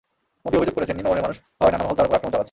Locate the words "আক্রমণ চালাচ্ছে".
2.17-2.39